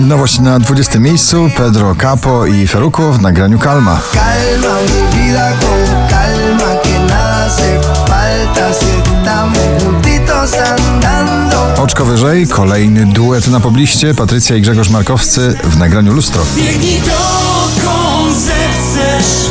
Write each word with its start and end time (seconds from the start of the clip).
Nowość 0.00 0.38
na 0.38 0.58
20 0.58 0.98
miejscu 0.98 1.50
Pedro 1.56 1.94
Capo 1.94 2.46
i 2.46 2.66
Feruko 2.66 3.12
w 3.12 3.22
nagraniu 3.22 3.58
Kalma. 3.58 4.00
Calma 4.12 4.74
mi 4.80 5.18
vida 5.18 5.52
con 5.60 6.08
calma 6.08 6.80
que 6.82 6.98
nada 6.98 7.46
hace 7.46 7.80
falta 8.08 8.72
si 8.72 8.86
estamos 8.86 9.58
juntitos 9.82 10.54
andando. 10.54 11.82
Oczko 11.82 12.04
wyżej, 12.04 12.46
kolejny 12.46 13.06
duet 13.06 13.48
na 13.48 13.60
pobliście 13.60 14.14
Patrycja 14.14 14.56
i 14.56 14.60
Grzegorz 14.60 14.88
Markowscy 14.90 15.54
w 15.64 15.76
nagraniu 15.76 16.12
Lustro. 16.12 16.42
Biegnij 16.56 17.00
dokąd 17.00 18.36
zechcesz 18.36 19.50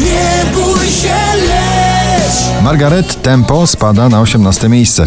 Nie 0.00 0.50
bój 0.54 0.86
się, 0.86 1.16
leć 1.48 2.62
Margaret 2.62 3.22
Tempo 3.22 3.66
spada 3.66 4.08
na 4.08 4.20
18 4.20 4.68
miejsce. 4.68 5.04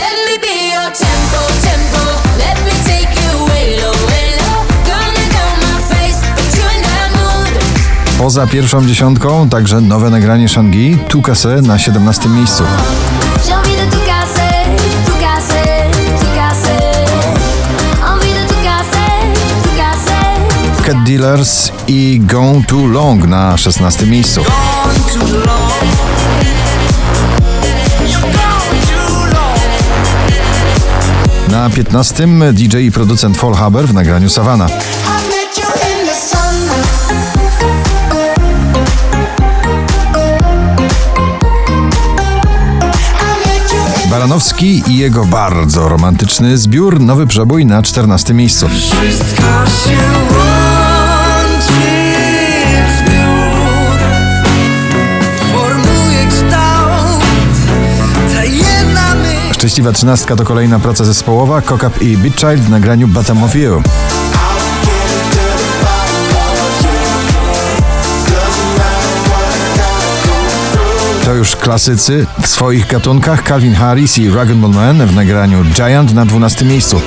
Poza 8.21 8.47
pierwszą 8.47 8.85
dziesiątką 8.85 9.49
także 9.49 9.81
nowe 9.81 10.09
nagranie 10.09 10.49
Shangi, 10.49 10.97
Tukase 11.07 11.61
na 11.61 11.79
17 11.79 12.29
miejscu. 12.29 12.63
Cat 20.85 21.03
Dealers 21.05 21.71
i 21.87 22.21
Gone 22.23 22.63
Too 22.63 22.87
Long 22.87 23.27
na 23.27 23.57
16 23.57 24.05
miejscu. 24.05 24.41
Na 31.47 31.69
15 31.69 32.27
DJ 32.53 32.77
i 32.77 32.91
producent 32.91 33.37
Fall 33.37 33.53
Haber 33.53 33.87
w 33.87 33.93
nagraniu 33.93 34.29
Savannah. 34.29 34.71
Baranowski 44.11 44.83
i 44.87 44.97
jego 44.97 45.25
bardzo 45.25 45.89
romantyczny 45.89 46.57
zbiór 46.57 46.99
Nowy 46.99 47.27
Przebój 47.27 47.65
na 47.65 47.81
14 47.81 48.33
miejscu. 48.33 48.67
Wszystko 48.67 49.43
się 49.83 49.97
łączy 50.31 51.71
zbiór 52.97 53.99
Formuje 55.51 56.27
kształt 56.29 57.23
Ta 58.33 58.43
jedna 58.43 59.15
myśl 59.15 59.53
Szczęśliwa 59.53 59.91
trzynastka 59.91 60.35
to 60.35 60.43
kolejna 60.43 60.79
praca 60.79 61.05
zespołowa 61.05 61.61
Kokap 61.61 62.01
i 62.01 62.17
Beat 62.17 62.35
Child 62.35 62.61
w 62.61 62.69
nagraniu 62.69 63.07
Bottom 63.07 63.43
of 63.43 63.55
You. 63.55 63.81
To 71.31 71.35
już 71.35 71.55
klasycy 71.55 72.25
w 72.41 72.47
swoich 72.47 72.87
gatunkach 72.87 73.43
Calvin 73.43 73.73
Harris 73.73 74.17
i 74.17 74.29
Rag 74.29 74.49
Man 74.49 75.07
w 75.07 75.15
nagraniu 75.15 75.63
Giant 75.63 76.13
na 76.13 76.25
12 76.25 76.65
miejscu. 76.65 77.01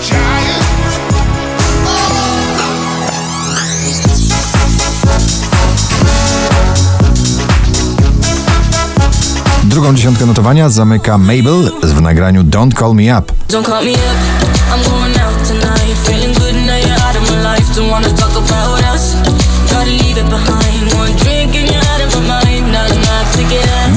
Drugą 9.65 9.95
dziesiątkę 9.95 10.27
notowania 10.27 10.69
zamyka 10.69 11.19
Mabel 11.19 11.71
w 11.83 12.01
nagraniu 12.01 12.43
Don't 12.43 12.79
Call 12.79 12.95
Me 12.95 13.19
Up. 13.19 13.33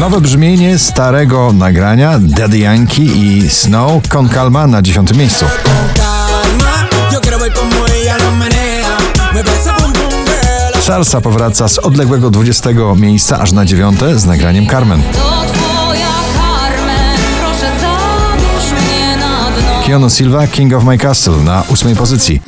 Nowe 0.08 0.22
brzmienie 0.22 0.80
starego 0.80 1.54
nagrania 1.54 2.20
Daddy 2.20 2.60
Yankee 2.60 3.06
i 3.06 3.50
Snow 3.50 4.08
Con 4.08 4.30
Calma 4.30 4.68
na 4.68 4.82
10 4.82 5.14
miejscu. 5.14 5.46
Charlesa 10.88 11.22
powraca 11.22 11.68
z 11.68 11.80
odległego 11.80 12.30
20 12.30 12.70
miejsca 12.96 13.40
aż 13.40 13.52
na 13.52 13.66
9 13.66 14.00
z 14.16 14.26
nagraniem 14.26 14.68
Carmen. 14.68 15.02
Keanu 19.86 20.10
Silva 20.10 20.48
King 20.48 20.74
of 20.74 20.84
My 20.84 20.98
Castle 20.98 21.38
na 21.38 21.64
8 21.70 21.96
pozycji. 21.96 22.42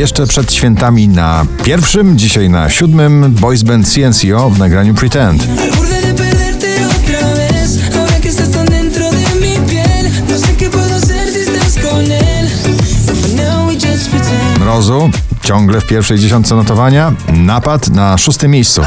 Jeszcze 0.00 0.26
przed 0.26 0.52
świętami 0.52 1.08
na 1.08 1.46
pierwszym, 1.64 2.18
dzisiaj 2.18 2.50
na 2.50 2.70
siódmym 2.70 3.34
Boys 3.40 3.62
Band 3.62 3.88
CNCO 3.88 4.50
w 4.50 4.58
nagraniu 4.58 4.94
Pretend. 4.94 5.46
no 5.48 5.64
pretend. 14.10 14.58
Mrozu 14.60 15.10
ciągle 15.42 15.80
w 15.80 15.86
pierwszej 15.86 16.18
dziesiątce 16.18 16.54
notowania. 16.54 17.12
Napad 17.32 17.88
na 17.88 18.18
szóstym 18.18 18.50
miejscu. 18.50 18.82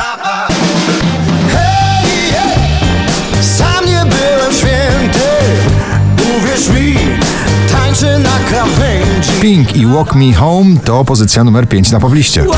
Pink 9.44 9.76
i 9.76 9.86
Walk 9.86 10.16
Me 10.16 10.34
Home 10.34 10.76
to 10.86 11.06
pozycja 11.06 11.44
numer 11.44 11.68
5 11.68 11.92
na 11.92 12.00
pobliście. 12.00 12.42
Mind. 12.42 12.52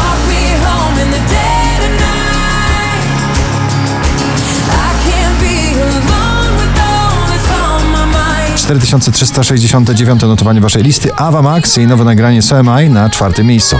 4369 8.55 10.21
notowanie 10.21 10.61
waszej 10.61 10.83
listy. 10.83 11.13
Ava 11.15 11.41
Max 11.41 11.77
i 11.77 11.87
nowe 11.87 12.03
nagranie 12.03 12.41
So 12.41 12.59
Am 12.59 12.83
I 12.83 12.89
na 12.89 13.09
czwartym 13.09 13.47
miejscu. 13.47 13.75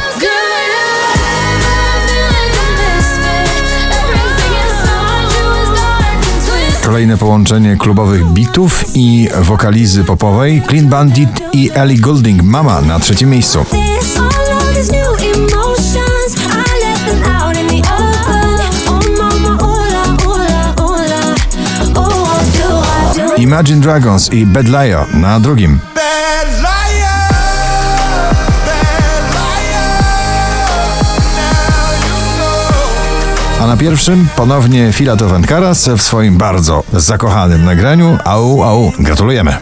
Kolejne 6.86 7.18
połączenie 7.18 7.78
klubowych 7.78 8.26
bitów 8.26 8.84
i 8.94 9.30
wokalizy 9.42 10.04
popowej. 10.04 10.62
Clean 10.68 10.88
Bandit 10.88 11.30
i 11.54 11.72
Ellie 11.74 12.00
Goulding 12.00 12.44
Mama 12.44 12.82
na 12.82 13.00
trzecim 13.00 13.30
miejscu. 13.30 13.66
Imagine 23.38 23.82
Dragons 23.82 24.34
i 24.34 24.46
Bad 24.46 24.68
Liar 24.68 25.16
na 25.16 25.40
drugim. 25.40 25.80
A 33.60 33.68
na 33.68 33.78
pierwszym 33.78 34.28
ponownie 34.36 34.94
Filato 34.94 35.30
Karas 35.48 35.90
w 35.90 36.02
swoim 36.02 36.38
bardzo 36.38 36.84
zakochanym 36.94 37.66
nagraniu. 37.66 38.18
Au, 38.26 38.64
au, 38.64 38.92
gratulujemy. 39.00 39.58